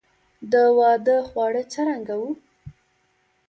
[0.51, 2.29] د واده خواړه څرنګه وو؟